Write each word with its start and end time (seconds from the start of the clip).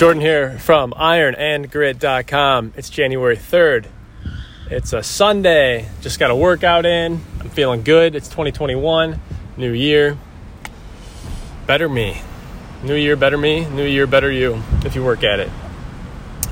Jordan 0.00 0.22
here 0.22 0.58
from 0.60 0.92
ironandgrit.com. 0.92 2.72
It's 2.74 2.88
January 2.88 3.36
3rd. 3.36 3.84
It's 4.70 4.94
a 4.94 5.02
Sunday. 5.02 5.90
Just 6.00 6.18
got 6.18 6.30
a 6.30 6.34
workout 6.34 6.86
in. 6.86 7.20
I'm 7.38 7.50
feeling 7.50 7.82
good. 7.82 8.14
It's 8.14 8.26
2021, 8.28 9.20
new 9.58 9.72
year. 9.72 10.16
Better 11.66 11.86
me. 11.86 12.22
New 12.82 12.94
year, 12.94 13.14
better 13.14 13.36
me. 13.36 13.66
New 13.66 13.84
year, 13.84 14.06
better 14.06 14.30
you 14.32 14.62
if 14.86 14.94
you 14.94 15.04
work 15.04 15.22
at 15.22 15.38
it. 15.38 15.50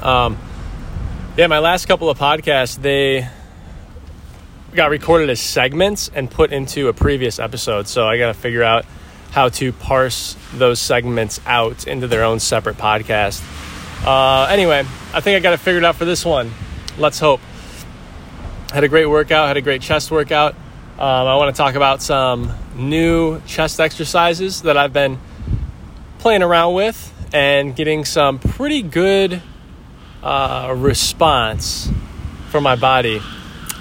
Um, 0.03 0.37
yeah, 1.39 1.47
my 1.47 1.61
last 1.61 1.87
couple 1.87 2.11
of 2.11 2.19
podcasts, 2.19 2.77
they 2.77 3.31
got 4.75 4.91
recorded 4.91 5.31
as 5.31 5.41
segments 5.41 6.11
and 6.15 6.31
put 6.31 6.53
into 6.53 6.89
a 6.89 6.93
previous 6.93 7.39
episode. 7.39 7.89
So 7.89 8.07
I 8.07 8.19
got 8.19 8.27
to 8.27 8.35
figure 8.35 8.63
out 8.63 8.85
how 9.31 9.49
to 9.49 9.73
parse 9.73 10.37
those 10.55 10.81
segments 10.81 11.41
out 11.47 11.87
into 11.87 12.07
their 12.07 12.25
own 12.25 12.41
separate 12.41 12.77
podcast. 12.77 13.43
Uh, 14.05 14.47
anyway, 14.51 14.85
I 15.13 15.21
think 15.21 15.37
I 15.37 15.41
got 15.41 15.53
it 15.53 15.59
figured 15.59 15.85
out 15.85 15.97
for 15.97 16.05
this 16.05 16.25
one. 16.25 16.53
Let's 16.97 17.19
hope. 17.19 17.41
Had 18.73 18.85
a 18.85 18.89
great 18.89 19.07
workout, 19.07 19.49
had 19.49 19.57
a 19.57 19.63
great 19.63 19.83
chest 19.83 20.11
workout. 20.11 20.55
Um, 20.99 21.27
I 21.29 21.37
want 21.37 21.55
to 21.55 21.57
talk 21.57 21.75
about 21.75 22.03
some 22.03 22.53
new 22.75 23.41
chest 23.43 23.81
exercises 23.81 24.63
that 24.63 24.77
I've 24.77 24.93
been 24.93 25.19
playing 26.19 26.43
around 26.43 26.75
with 26.75 27.15
and 27.33 27.77
getting 27.77 28.05
some 28.05 28.39
pretty 28.39 28.83
good 28.83 29.43
uh, 30.23 30.75
response 30.77 31.91
from 32.51 32.65
my 32.65 32.77
body. 32.77 33.21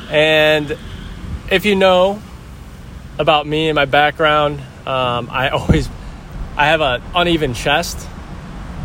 And 0.09 0.77
if 1.49 1.65
you 1.65 1.75
know 1.75 2.21
about 3.17 3.47
me 3.47 3.69
and 3.69 3.75
my 3.75 3.85
background, 3.85 4.61
um, 4.87 5.27
I 5.29 5.49
always 5.49 5.89
I 6.55 6.67
have 6.67 6.81
an 6.81 7.01
uneven 7.13 7.53
chest. 7.53 8.07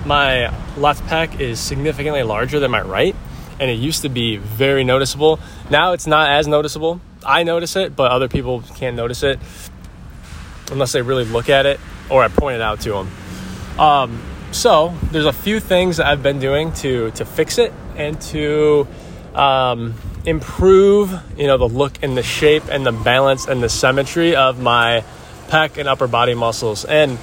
My 0.05 0.53
left 0.77 1.05
pec 1.05 1.39
is 1.39 1.61
significantly 1.61 2.25
larger 2.25 2.59
than 2.59 2.73
my 2.73 2.83
right, 2.83 3.15
and 3.61 3.71
it 3.71 3.75
used 3.75 4.03
to 4.03 4.09
be 4.09 4.37
very 4.37 4.83
noticeable. 4.83 5.39
Now 5.71 5.93
it's 5.93 6.09
not 6.09 6.31
as 6.31 6.49
noticeable. 6.49 7.01
I 7.25 7.45
notice 7.45 7.77
it, 7.77 7.95
but 7.95 8.11
other 8.11 8.29
people 8.29 8.63
can't 8.75 8.97
notice 8.97 9.23
it 9.23 9.39
unless 10.73 10.91
they 10.91 11.03
really 11.03 11.25
look 11.25 11.49
at 11.49 11.67
it 11.67 11.79
or 12.11 12.25
I 12.25 12.29
point 12.29 12.57
it 12.57 12.63
out 12.63 12.81
to 12.81 12.91
them. 12.91 13.11
Um, 13.79 14.23
so 14.51 14.93
there's 15.13 15.27
a 15.27 15.33
few 15.33 15.61
things 15.61 15.99
that 15.99 16.07
I've 16.07 16.23
been 16.23 16.41
doing 16.41 16.73
to 16.75 17.13
to 17.13 17.25
fix 17.25 17.59
it 17.59 17.73
and 17.97 18.21
to 18.23 18.89
um, 19.37 19.95
improve, 20.27 21.13
you 21.39 21.47
know, 21.47 21.59
the 21.59 21.69
look 21.69 22.03
and 22.03 22.17
the 22.17 22.25
shape 22.25 22.65
and 22.71 22.85
the 22.85 22.93
balance 22.93 23.47
and 23.47 23.63
the 23.63 23.69
symmetry 23.69 24.35
of 24.35 24.61
my 24.61 25.05
pec 25.53 25.77
and 25.77 25.87
upper 25.87 26.09
body 26.09 26.33
muscles. 26.33 26.87
And 26.87 27.19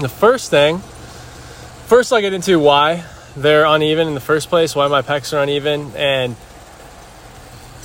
the 0.00 0.08
first 0.08 0.50
thing, 0.50 0.78
first 1.86 2.10
I'll 2.10 2.22
get 2.22 2.32
into 2.32 2.58
why 2.58 3.04
they're 3.36 3.66
uneven 3.66 4.08
in 4.08 4.14
the 4.14 4.20
first 4.20 4.48
place, 4.48 4.74
why 4.74 4.88
my 4.88 5.02
pecs 5.02 5.34
are 5.34 5.42
uneven. 5.42 5.92
And 5.94 6.34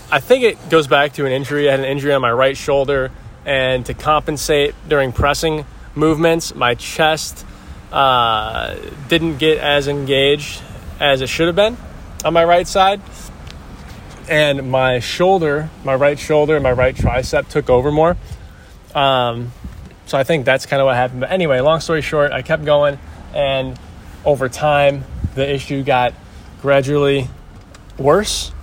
I 0.10 0.22
think 0.22 0.46
it 0.46 0.70
goes 0.70 0.88
back 0.88 1.14
to 1.14 1.26
an 1.26 1.34
injury. 1.34 1.68
I 1.68 1.72
had 1.72 1.82
an 1.82 1.86
injury 1.86 2.14
on 2.14 2.22
my 2.22 2.32
right 2.32 2.56
shoulder, 2.56 3.12
and 3.46 3.86
to 3.88 3.94
compensate 3.94 4.74
during 4.88 5.12
pressing 5.12 5.66
movements, 5.96 6.56
my 6.56 6.76
chest 6.76 7.46
uh, 7.92 8.78
didn't 9.10 9.38
get 9.38 9.58
as 9.58 9.90
engaged 9.90 10.62
as 11.02 11.20
it 11.20 11.28
should 11.28 11.48
have 11.48 11.58
been 11.58 11.76
on 12.24 12.34
my 12.34 12.46
right 12.46 12.68
side. 12.68 13.02
And 14.30 14.72
my 14.72 15.00
shoulder, 15.00 15.70
my 15.84 15.96
right 15.96 16.18
shoulder, 16.18 16.56
and 16.56 16.64
my 16.64 16.72
right 16.72 16.96
tricep 16.96 17.50
took 17.50 17.70
over 17.70 17.92
more. 17.92 18.16
Um, 18.96 19.52
so 20.08 20.18
I 20.18 20.24
think 20.24 20.46
that's 20.46 20.66
kind 20.66 20.82
of 20.82 20.86
what 20.86 20.96
happened. 20.96 21.20
But 21.20 21.32
anyway, 21.32 21.60
long 21.60 21.82
story 21.82 22.02
short, 22.02 22.32
I 22.32 22.42
kept 22.42 22.64
going, 22.64 22.98
and 23.34 23.78
over 24.26 24.48
time, 24.48 25.04
the 25.36 25.54
issue 25.54 25.84
got 25.84 26.14
gradually 26.62 27.28
worse. 27.98 28.54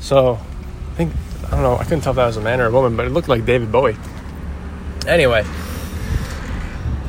So 0.00 0.40
I 0.92 0.94
think, 0.94 1.12
I 1.46 1.50
don't 1.50 1.62
know, 1.62 1.76
I 1.76 1.84
couldn't 1.84 2.00
tell 2.00 2.12
if 2.12 2.16
that 2.16 2.26
was 2.26 2.38
a 2.38 2.40
man 2.40 2.62
or 2.62 2.66
a 2.66 2.70
woman, 2.70 2.96
but 2.96 3.06
it 3.06 3.10
looked 3.10 3.28
like 3.28 3.44
David 3.44 3.70
Bowie. 3.70 3.96
Anyway, 5.06 5.44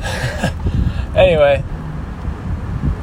anyway, 1.16 1.64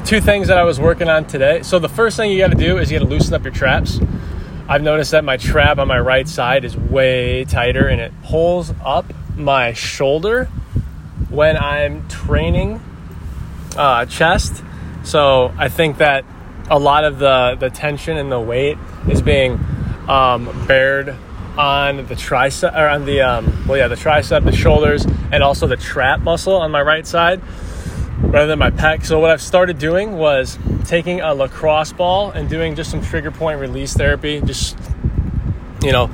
two 0.04 0.20
things 0.20 0.48
that 0.48 0.58
I 0.58 0.62
was 0.62 0.78
working 0.78 1.08
on 1.08 1.24
today. 1.24 1.62
So 1.62 1.80
the 1.80 1.88
first 1.88 2.16
thing 2.16 2.30
you 2.30 2.38
got 2.38 2.52
to 2.52 2.56
do 2.56 2.78
is 2.78 2.92
you 2.92 2.98
got 2.98 3.04
to 3.04 3.10
loosen 3.10 3.34
up 3.34 3.42
your 3.42 3.52
traps. 3.52 3.98
I've 4.68 4.82
noticed 4.82 5.10
that 5.10 5.24
my 5.24 5.36
trap 5.36 5.78
on 5.78 5.88
my 5.88 5.98
right 5.98 6.28
side 6.28 6.64
is 6.64 6.76
way 6.76 7.44
tighter 7.44 7.88
and 7.88 8.00
it 8.00 8.12
pulls 8.22 8.72
up 8.84 9.12
my 9.38 9.72
shoulder 9.72 10.46
when 11.30 11.56
I'm 11.56 12.08
training 12.08 12.80
uh, 13.76 14.06
chest. 14.06 14.62
So 15.04 15.54
I 15.56 15.68
think 15.68 15.98
that 15.98 16.24
a 16.70 16.78
lot 16.78 17.04
of 17.04 17.18
the, 17.18 17.56
the 17.58 17.70
tension 17.70 18.16
and 18.16 18.30
the 18.30 18.40
weight 18.40 18.76
is 19.08 19.22
being 19.22 19.58
um, 20.08 20.66
bared 20.66 21.14
on 21.56 21.96
the 21.96 22.14
tricep 22.14 22.72
or 22.76 22.88
on 22.88 23.04
the 23.04 23.20
um, 23.20 23.64
well 23.66 23.76
yeah 23.76 23.88
the 23.88 23.96
tricep, 23.96 24.44
the 24.44 24.52
shoulders, 24.52 25.04
and 25.32 25.42
also 25.42 25.66
the 25.66 25.76
trap 25.76 26.20
muscle 26.20 26.54
on 26.54 26.70
my 26.70 26.80
right 26.80 27.06
side 27.06 27.40
rather 28.20 28.46
than 28.46 28.58
my 28.58 28.70
pec. 28.70 29.04
So 29.04 29.18
what 29.18 29.30
I've 29.30 29.42
started 29.42 29.78
doing 29.78 30.16
was 30.16 30.58
taking 30.84 31.20
a 31.20 31.34
lacrosse 31.34 31.92
ball 31.92 32.30
and 32.30 32.48
doing 32.48 32.74
just 32.74 32.90
some 32.90 33.02
trigger 33.02 33.30
point 33.30 33.60
release 33.60 33.94
therapy, 33.94 34.40
just 34.40 34.78
you 35.82 35.92
know, 35.92 36.10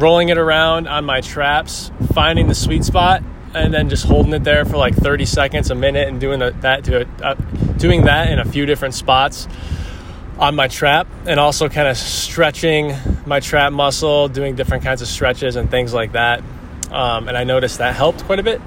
rolling 0.00 0.28
it 0.30 0.38
around 0.38 0.88
on 0.88 1.04
my 1.04 1.20
traps, 1.20 1.90
finding 2.14 2.48
the 2.48 2.54
sweet 2.54 2.84
spot, 2.84 3.22
and 3.54 3.72
then 3.74 3.88
just 3.88 4.04
holding 4.04 4.32
it 4.32 4.44
there 4.44 4.64
for 4.64 4.76
like 4.76 4.94
30 4.94 5.26
seconds, 5.26 5.70
a 5.70 5.74
minute, 5.74 6.08
and 6.08 6.20
doing 6.20 6.38
that 6.40 6.84
to 6.84 7.06
uh, 7.22 7.34
doing 7.76 8.04
that 8.04 8.30
in 8.30 8.38
a 8.38 8.44
few 8.44 8.66
different 8.66 8.94
spots 8.94 9.48
on 10.38 10.54
my 10.54 10.68
trap, 10.68 11.06
and 11.26 11.38
also 11.38 11.68
kind 11.68 11.88
of 11.88 11.96
stretching 11.96 12.94
my 13.26 13.40
trap 13.40 13.72
muscle, 13.72 14.28
doing 14.28 14.54
different 14.54 14.82
kinds 14.82 15.02
of 15.02 15.08
stretches 15.08 15.56
and 15.56 15.70
things 15.70 15.92
like 15.92 16.12
that. 16.12 16.42
Um, 16.90 17.28
and 17.28 17.36
I 17.36 17.44
noticed 17.44 17.78
that 17.78 17.94
helped 17.94 18.24
quite 18.24 18.38
a 18.38 18.42
bit 18.42 18.60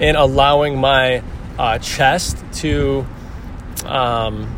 in 0.00 0.16
allowing 0.16 0.78
my 0.78 1.22
uh, 1.58 1.78
chest 1.78 2.44
to 2.54 3.06
um, 3.84 4.56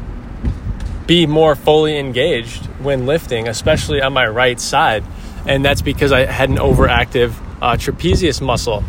be 1.07 1.27
more 1.27 1.55
fully 1.55 1.99
engaged 1.99 2.65
when 2.81 3.07
lifting, 3.07 3.49
especially 3.49 4.01
on 4.01 4.13
my 4.13 4.27
right 4.27 4.59
side. 4.59 5.05
And 5.47 5.65
that's 5.65 5.83
because 5.83 6.13
I 6.13 6.27
had 6.27 6.51
an 6.51 6.57
overactive 6.57 7.35
uh, 7.61 7.77
trapezius 7.77 8.41
muscle. 8.41 8.83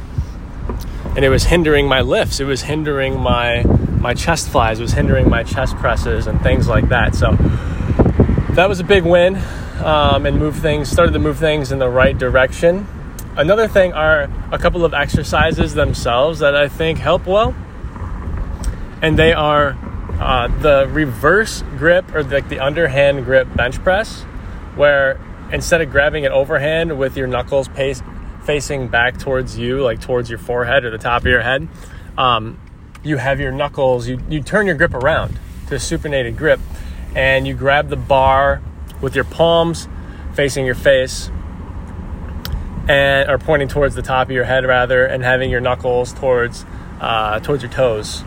And 1.15 1.23
it 1.23 1.29
was 1.29 1.43
hindering 1.43 1.87
my 1.87 2.01
lifts. 2.01 2.39
It 2.39 2.45
was 2.45 2.61
hindering 2.61 3.19
my 3.19 3.63
my 3.99 4.13
chest 4.13 4.49
flies. 4.49 4.79
It 4.79 4.83
was 4.83 4.91
hindering 4.91 5.29
my 5.29 5.43
chest 5.43 5.75
presses 5.77 6.27
and 6.27 6.41
things 6.41 6.67
like 6.67 6.89
that. 6.89 7.15
So 7.15 7.31
that 8.51 8.67
was 8.69 8.79
a 8.79 8.83
big 8.83 9.03
win, 9.03 9.37
um, 9.83 10.25
and 10.25 10.37
move 10.37 10.57
things 10.57 10.89
started 10.89 11.13
to 11.13 11.19
move 11.19 11.37
things 11.37 11.71
in 11.71 11.79
the 11.79 11.89
right 11.89 12.17
direction. 12.17 12.87
Another 13.35 13.67
thing 13.67 13.93
are 13.93 14.29
a 14.51 14.57
couple 14.59 14.85
of 14.85 14.93
exercises 14.93 15.73
themselves 15.73 16.39
that 16.39 16.55
I 16.55 16.67
think 16.67 16.99
help 16.99 17.25
well 17.25 17.55
and 19.05 19.19
they 19.19 19.33
are 19.33 19.77
uh, 20.19 20.47
the 20.61 20.87
reverse 20.91 21.63
grip 21.77 22.15
or 22.15 22.23
the, 22.23 22.35
like 22.35 22.49
the 22.49 22.59
underhand 22.59 23.23
grip 23.25 23.47
bench 23.55 23.81
press, 23.83 24.21
where 24.75 25.19
instead 25.55 25.81
of 25.81 25.89
grabbing 25.89 26.25
it 26.25 26.31
overhand 26.31 26.99
with 26.99 27.15
your 27.15 27.27
knuckles 27.27 27.69
pace, 27.69 28.03
facing 28.43 28.89
back 28.89 29.17
towards 29.17 29.57
you, 29.57 29.81
like 29.81 30.01
towards 30.01 30.29
your 30.29 30.37
forehead 30.37 30.83
or 30.83 30.91
the 30.91 30.97
top 30.97 31.21
of 31.21 31.27
your 31.27 31.41
head, 31.41 31.67
um, 32.17 32.59
you 33.03 33.17
have 33.17 33.39
your 33.39 33.51
knuckles, 33.51 34.07
you, 34.07 34.19
you 34.29 34.41
turn 34.43 34.67
your 34.67 34.75
grip 34.75 34.93
around 34.93 35.39
to 35.67 35.75
a 35.75 35.77
supinated 35.77 36.35
grip, 36.35 36.59
and 37.15 37.47
you 37.47 37.53
grab 37.53 37.87
the 37.87 37.95
bar 37.95 38.61
with 39.01 39.15
your 39.15 39.23
palms 39.23 39.87
facing 40.33 40.65
your 40.65 40.75
face 40.75 41.31
and 42.89 43.29
or 43.29 43.37
pointing 43.37 43.69
towards 43.69 43.95
the 43.95 44.01
top 44.01 44.27
of 44.27 44.31
your 44.31 44.43
head 44.43 44.65
rather 44.65 45.05
and 45.05 45.23
having 45.23 45.49
your 45.49 45.61
knuckles 45.61 46.13
towards 46.13 46.65
uh, 46.99 47.39
towards 47.39 47.63
your 47.63 47.71
toes 47.71 48.23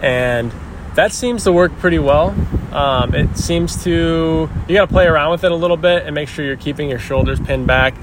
and 0.00 0.52
that 0.94 1.12
seems 1.12 1.44
to 1.44 1.52
work 1.52 1.76
pretty 1.78 1.98
well. 1.98 2.34
Um, 2.72 3.14
it 3.14 3.36
seems 3.38 3.82
to 3.84 4.48
you 4.68 4.74
got 4.74 4.86
to 4.86 4.92
play 4.92 5.06
around 5.06 5.30
with 5.30 5.44
it 5.44 5.50
a 5.50 5.56
little 5.56 5.76
bit 5.76 6.04
and 6.04 6.14
make 6.14 6.28
sure 6.28 6.44
you're 6.44 6.56
keeping 6.56 6.90
your 6.90 6.98
shoulders 6.98 7.40
pinned 7.40 7.66
back, 7.66 7.94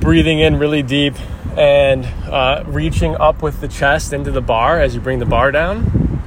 breathing 0.00 0.38
in 0.38 0.58
really 0.58 0.82
deep, 0.82 1.14
and 1.56 2.04
uh, 2.26 2.62
reaching 2.66 3.16
up 3.16 3.42
with 3.42 3.60
the 3.60 3.68
chest 3.68 4.12
into 4.12 4.30
the 4.30 4.40
bar 4.40 4.80
as 4.80 4.94
you 4.94 5.00
bring 5.00 5.18
the 5.18 5.26
bar 5.26 5.50
down. 5.50 6.22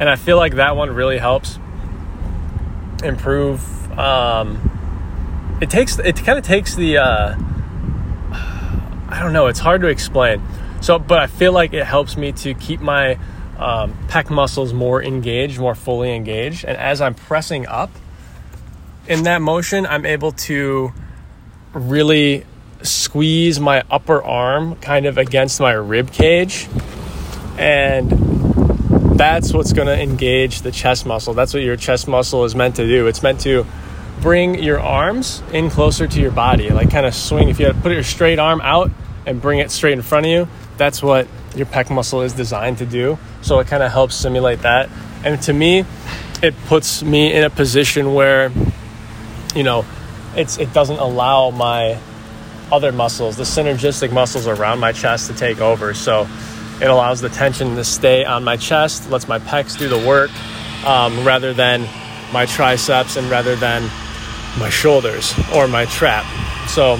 And 0.00 0.08
I 0.08 0.16
feel 0.16 0.36
like 0.36 0.54
that 0.54 0.76
one 0.76 0.90
really 0.90 1.18
helps 1.18 1.58
improve. 3.04 3.62
Um, 3.96 5.58
it 5.60 5.70
takes 5.70 5.98
it 5.98 6.16
kind 6.16 6.38
of 6.38 6.44
takes 6.44 6.74
the 6.74 6.98
uh, 6.98 7.36
I 9.08 9.20
don't 9.22 9.32
know. 9.32 9.46
It's 9.46 9.60
hard 9.60 9.80
to 9.82 9.86
explain. 9.86 10.42
So, 10.80 10.98
but 10.98 11.20
I 11.20 11.28
feel 11.28 11.52
like 11.52 11.72
it 11.72 11.84
helps 11.84 12.16
me 12.16 12.32
to 12.32 12.52
keep 12.54 12.80
my 12.80 13.18
um, 13.58 13.94
pec 14.08 14.30
muscles 14.30 14.72
more 14.72 15.02
engaged, 15.02 15.58
more 15.58 15.74
fully 15.74 16.14
engaged. 16.14 16.64
And 16.64 16.76
as 16.76 17.00
I'm 17.00 17.14
pressing 17.14 17.66
up 17.66 17.90
in 19.06 19.24
that 19.24 19.42
motion, 19.42 19.86
I'm 19.86 20.06
able 20.06 20.32
to 20.32 20.92
really 21.72 22.44
squeeze 22.82 23.58
my 23.58 23.82
upper 23.90 24.22
arm 24.22 24.76
kind 24.76 25.06
of 25.06 25.18
against 25.18 25.60
my 25.60 25.72
rib 25.72 26.12
cage 26.12 26.68
and 27.56 28.10
that's 29.18 29.52
what's 29.52 29.72
going 29.72 29.86
to 29.86 30.00
engage 30.00 30.62
the 30.62 30.72
chest 30.72 31.06
muscle. 31.06 31.34
That's 31.34 31.54
what 31.54 31.62
your 31.62 31.76
chest 31.76 32.08
muscle 32.08 32.44
is 32.44 32.54
meant 32.54 32.76
to 32.76 32.86
do. 32.86 33.06
It's 33.06 33.22
meant 33.22 33.40
to 33.40 33.64
bring 34.20 34.62
your 34.62 34.80
arms 34.80 35.42
in 35.52 35.70
closer 35.70 36.06
to 36.06 36.20
your 36.20 36.32
body, 36.32 36.70
like 36.70 36.90
kind 36.90 37.06
of 37.06 37.14
swing. 37.14 37.48
If 37.48 37.60
you 37.60 37.72
put 37.74 37.92
your 37.92 38.02
straight 38.02 38.38
arm 38.38 38.60
out 38.60 38.90
and 39.26 39.40
bring 39.40 39.60
it 39.60 39.70
straight 39.70 39.92
in 39.92 40.02
front 40.02 40.26
of 40.26 40.32
you, 40.32 40.48
that's 40.76 41.02
what 41.02 41.28
your 41.54 41.66
pec 41.66 41.90
muscle 41.90 42.22
is 42.22 42.32
designed 42.32 42.78
to 42.78 42.86
do. 42.86 43.18
So 43.42 43.58
it 43.58 43.66
kind 43.66 43.82
of 43.82 43.92
helps 43.92 44.14
simulate 44.14 44.60
that. 44.62 44.88
And 45.24 45.40
to 45.42 45.52
me, 45.52 45.84
it 46.42 46.54
puts 46.66 47.02
me 47.02 47.32
in 47.32 47.44
a 47.44 47.50
position 47.50 48.14
where, 48.14 48.50
you 49.54 49.62
know, 49.62 49.84
it's 50.36 50.58
it 50.58 50.72
doesn't 50.72 50.98
allow 50.98 51.50
my 51.50 51.98
other 52.72 52.92
muscles, 52.92 53.36
the 53.36 53.44
synergistic 53.44 54.12
muscles 54.12 54.46
around 54.46 54.80
my 54.80 54.92
chest 54.92 55.30
to 55.30 55.36
take 55.36 55.60
over. 55.60 55.94
So 55.94 56.26
it 56.80 56.86
allows 56.86 57.20
the 57.20 57.28
tension 57.28 57.76
to 57.76 57.84
stay 57.84 58.24
on 58.24 58.42
my 58.42 58.56
chest, 58.56 59.10
lets 59.10 59.28
my 59.28 59.38
pecs 59.38 59.78
do 59.78 59.88
the 59.88 59.98
work 60.06 60.30
um, 60.84 61.24
rather 61.24 61.54
than 61.54 61.88
my 62.32 62.46
triceps 62.46 63.16
and 63.16 63.30
rather 63.30 63.54
than 63.54 63.82
my 64.58 64.70
shoulders 64.70 65.34
or 65.54 65.68
my 65.68 65.84
trap. 65.86 66.24
So 66.68 66.94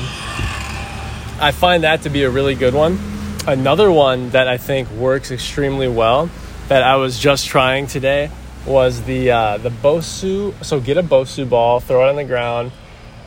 I 1.41 1.51
find 1.53 1.83
that 1.83 2.03
to 2.03 2.11
be 2.11 2.23
a 2.23 2.31
really 2.31 2.55
good 2.55 2.75
one. 2.75 2.99
Another 3.47 3.93
one 3.93 4.31
that 4.31 4.49
I 4.49 4.57
think 4.57 4.91
works 4.91 5.31
extremely 5.31 5.87
well 5.87 6.31
that 6.69 6.83
I 6.83 6.97
was 6.97 7.19
just 7.19 7.47
trying 7.47 7.87
today 7.87 8.31
was 8.67 9.03
the 9.03 9.31
uh, 9.33 9.59
the 9.59 9.69
Bosu. 9.69 10.65
So 10.65 10.81
get 10.81 10.97
a 10.97 11.03
Bosu 11.03 11.47
ball, 11.47 11.79
throw 11.79 12.07
it 12.07 12.09
on 12.09 12.17
the 12.17 12.25
ground 12.25 12.73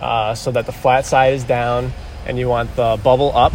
uh, 0.01 0.33
so 0.33 0.49
that 0.51 0.65
the 0.65 0.71
flat 0.71 1.05
side 1.05 1.35
is 1.35 1.43
down, 1.43 1.93
and 2.25 2.39
you 2.39 2.49
want 2.49 2.75
the 2.75 2.99
bubble 3.03 3.31
up, 3.35 3.53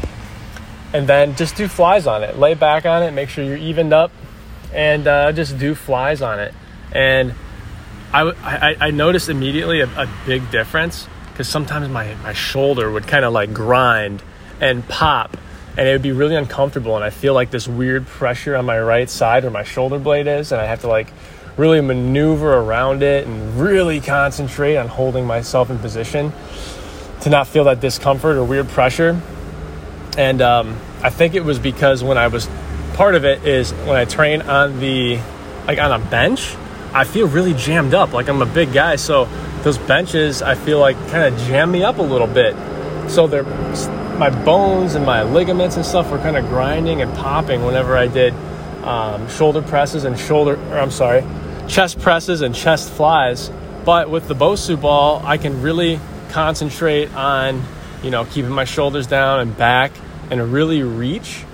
and 0.92 1.08
then 1.08 1.34
just 1.34 1.56
do 1.56 1.66
flies 1.66 2.06
on 2.06 2.22
it. 2.22 2.38
Lay 2.38 2.54
back 2.54 2.86
on 2.86 3.02
it, 3.02 3.10
make 3.10 3.28
sure 3.28 3.42
you're 3.42 3.56
evened 3.56 3.92
up, 3.92 4.12
and 4.72 5.08
uh, 5.08 5.32
just 5.32 5.58
do 5.58 5.74
flies 5.74 6.22
on 6.22 6.38
it. 6.38 6.54
And 6.92 7.34
I, 8.12 8.22
I, 8.22 8.86
I 8.86 8.90
noticed 8.92 9.28
immediately 9.28 9.80
a, 9.80 9.86
a 9.86 10.08
big 10.26 10.48
difference 10.52 11.08
because 11.30 11.48
sometimes 11.48 11.88
my, 11.88 12.14
my 12.22 12.34
shoulder 12.34 12.88
would 12.88 13.08
kind 13.08 13.24
of 13.24 13.32
like 13.32 13.52
grind 13.52 14.22
and 14.60 14.86
pop 14.86 15.36
and 15.76 15.88
it 15.88 15.92
would 15.92 16.02
be 16.02 16.12
really 16.12 16.36
uncomfortable 16.36 16.96
and 16.96 17.04
i 17.04 17.10
feel 17.10 17.34
like 17.34 17.50
this 17.50 17.66
weird 17.66 18.06
pressure 18.06 18.56
on 18.56 18.64
my 18.64 18.78
right 18.78 19.08
side 19.08 19.42
where 19.42 19.52
my 19.52 19.62
shoulder 19.62 19.98
blade 19.98 20.26
is 20.26 20.52
and 20.52 20.60
i 20.60 20.64
have 20.66 20.80
to 20.80 20.88
like 20.88 21.08
really 21.56 21.80
maneuver 21.80 22.54
around 22.54 23.02
it 23.02 23.26
and 23.26 23.60
really 23.60 24.00
concentrate 24.00 24.76
on 24.76 24.88
holding 24.88 25.26
myself 25.26 25.70
in 25.70 25.78
position 25.78 26.32
to 27.20 27.30
not 27.30 27.46
feel 27.46 27.64
that 27.64 27.80
discomfort 27.80 28.36
or 28.36 28.44
weird 28.44 28.68
pressure. 28.68 29.20
And 30.18 30.42
um, 30.42 30.78
i 31.02 31.10
think 31.10 31.34
it 31.34 31.44
was 31.44 31.58
because 31.58 32.04
when 32.04 32.18
i 32.18 32.28
was 32.28 32.48
part 32.94 33.14
of 33.14 33.24
it 33.24 33.44
is 33.44 33.72
when 33.72 33.96
i 33.96 34.04
train 34.04 34.42
on 34.42 34.78
the 34.78 35.18
like 35.66 35.78
on 35.78 35.90
a 35.90 36.04
bench 36.10 36.54
i 36.92 37.04
feel 37.04 37.26
really 37.26 37.54
jammed 37.54 37.94
up 37.94 38.12
like 38.12 38.28
i'm 38.28 38.42
a 38.42 38.46
big 38.46 38.72
guy. 38.72 38.96
So 38.96 39.26
those 39.62 39.78
benches 39.78 40.42
i 40.42 40.54
feel 40.54 40.78
like 40.78 40.96
kind 41.08 41.34
of 41.34 41.40
jam 41.46 41.70
me 41.70 41.82
up 41.82 41.98
a 41.98 42.02
little 42.02 42.26
bit 42.26 42.54
so 43.08 43.26
they're 43.26 43.44
my 44.18 44.30
bones 44.44 44.94
and 44.94 45.04
my 45.04 45.22
ligaments 45.22 45.76
and 45.76 45.84
stuff 45.84 46.10
were 46.10 46.18
kind 46.18 46.36
of 46.36 46.46
grinding 46.46 47.02
and 47.02 47.12
popping 47.14 47.64
whenever 47.64 47.96
I 47.96 48.06
did 48.06 48.34
um, 48.84 49.28
shoulder 49.28 49.62
presses 49.62 50.04
and 50.04 50.18
shoulder, 50.18 50.56
or 50.70 50.78
I'm 50.78 50.90
sorry, 50.90 51.24
chest 51.68 52.00
presses 52.00 52.40
and 52.40 52.54
chest 52.54 52.90
flies. 52.90 53.50
But 53.84 54.10
with 54.10 54.28
the 54.28 54.34
Bosu 54.34 54.80
ball, 54.80 55.22
I 55.24 55.38
can 55.38 55.62
really 55.62 55.98
concentrate 56.30 57.12
on, 57.14 57.62
you 58.02 58.10
know, 58.10 58.24
keeping 58.24 58.50
my 58.50 58.64
shoulders 58.64 59.06
down 59.06 59.40
and 59.40 59.56
back 59.56 59.92
and 60.30 60.52
really 60.52 60.82
reach 60.82 61.44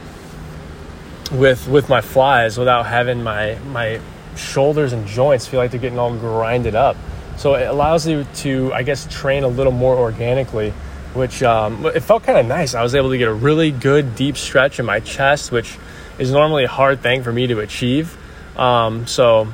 with 1.32 1.68
with 1.68 1.88
my 1.88 2.00
flies 2.00 2.56
without 2.56 2.86
having 2.86 3.22
my 3.22 3.58
my 3.70 4.00
shoulders 4.36 4.92
and 4.92 5.06
joints 5.06 5.46
feel 5.46 5.60
like 5.60 5.70
they're 5.70 5.80
getting 5.80 5.98
all 5.98 6.14
grinded 6.14 6.74
up. 6.74 6.96
So 7.36 7.54
it 7.54 7.68
allows 7.68 8.06
you 8.06 8.24
to, 8.36 8.72
I 8.72 8.82
guess, 8.82 9.06
train 9.10 9.44
a 9.44 9.48
little 9.48 9.72
more 9.72 9.96
organically 9.96 10.72
which 11.14 11.42
um, 11.42 11.86
it 11.86 12.00
felt 12.00 12.22
kind 12.22 12.38
of 12.38 12.46
nice. 12.46 12.74
I 12.74 12.82
was 12.82 12.94
able 12.94 13.10
to 13.10 13.18
get 13.18 13.28
a 13.28 13.34
really 13.34 13.70
good 13.70 14.14
deep 14.14 14.36
stretch 14.36 14.78
in 14.78 14.86
my 14.86 15.00
chest, 15.00 15.50
which 15.50 15.78
is 16.18 16.30
normally 16.30 16.64
a 16.64 16.68
hard 16.68 17.00
thing 17.00 17.22
for 17.22 17.32
me 17.32 17.46
to 17.46 17.60
achieve. 17.60 18.16
Um, 18.56 19.06
so 19.06 19.48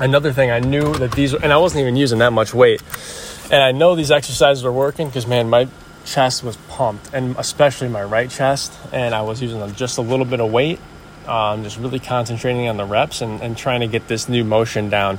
another 0.00 0.32
thing 0.32 0.50
I 0.50 0.60
knew 0.60 0.94
that 0.94 1.12
these, 1.12 1.34
and 1.34 1.52
I 1.52 1.58
wasn't 1.58 1.82
even 1.82 1.96
using 1.96 2.18
that 2.18 2.32
much 2.32 2.54
weight, 2.54 2.82
and 3.50 3.62
I 3.62 3.72
know 3.72 3.94
these 3.94 4.10
exercises 4.10 4.64
were 4.64 4.72
working 4.72 5.08
because 5.08 5.26
man, 5.26 5.50
my 5.50 5.68
chest 6.04 6.42
was 6.42 6.56
pumped, 6.68 7.12
and 7.12 7.36
especially 7.38 7.88
my 7.88 8.02
right 8.02 8.30
chest, 8.30 8.72
and 8.92 9.14
I 9.14 9.22
was 9.22 9.42
using 9.42 9.74
just 9.74 9.98
a 9.98 10.02
little 10.02 10.26
bit 10.26 10.40
of 10.40 10.50
weight, 10.50 10.80
um, 11.26 11.62
just 11.62 11.78
really 11.78 11.98
concentrating 11.98 12.68
on 12.68 12.76
the 12.76 12.84
reps 12.84 13.20
and, 13.20 13.40
and 13.40 13.56
trying 13.56 13.80
to 13.80 13.86
get 13.86 14.08
this 14.08 14.28
new 14.28 14.44
motion 14.44 14.90
down. 14.90 15.18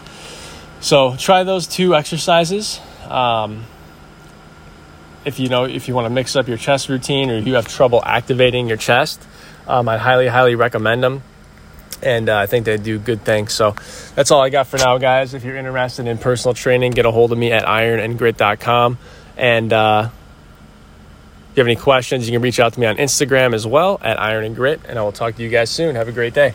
So 0.79 1.15
try 1.15 1.43
those 1.43 1.67
two 1.67 1.95
exercises. 1.95 2.79
Um, 3.07 3.63
if 5.25 5.39
you 5.39 5.49
know 5.49 5.65
if 5.65 5.87
you 5.87 5.95
want 5.95 6.05
to 6.05 6.09
mix 6.09 6.35
up 6.35 6.47
your 6.47 6.57
chest 6.57 6.89
routine 6.89 7.29
or 7.29 7.37
you 7.37 7.55
have 7.55 7.67
trouble 7.67 8.01
activating 8.03 8.67
your 8.67 8.77
chest, 8.77 9.21
um, 9.67 9.89
I 9.89 9.97
highly 9.97 10.27
highly 10.27 10.55
recommend 10.55 11.03
them. 11.03 11.23
And 12.01 12.29
uh, 12.29 12.37
I 12.37 12.45
think 12.45 12.65
they 12.65 12.77
do 12.77 12.99
good 12.99 13.21
things. 13.21 13.53
So 13.53 13.75
that's 14.15 14.29
all 14.29 14.41
I 14.41 14.49
got 14.49 14.67
for 14.67 14.77
now, 14.77 14.97
guys. 14.97 15.33
If 15.33 15.43
you're 15.43 15.55
interested 15.55 16.07
in 16.07 16.17
personal 16.17 16.53
training, 16.53 16.91
get 16.91 17.05
a 17.05 17.11
hold 17.11 17.31
of 17.31 17.37
me 17.37 17.51
at 17.51 17.65
ironandgrit.com. 17.65 18.97
And 19.37 19.73
uh, 19.73 20.09
if 21.51 21.57
you 21.57 21.61
have 21.61 21.67
any 21.67 21.77
questions, 21.77 22.27
you 22.27 22.33
can 22.33 22.41
reach 22.41 22.59
out 22.59 22.73
to 22.73 22.79
me 22.79 22.85
on 22.85 22.97
Instagram 22.97 23.55
as 23.55 23.65
well 23.65 23.99
at 24.03 24.19
Iron 24.19 24.43
and 24.43 24.55
Grit. 24.55 24.81
And 24.87 24.99
I 24.99 25.01
will 25.01 25.13
talk 25.13 25.35
to 25.37 25.41
you 25.41 25.49
guys 25.49 25.69
soon. 25.69 25.95
Have 25.95 26.07
a 26.07 26.11
great 26.11 26.33
day. 26.33 26.53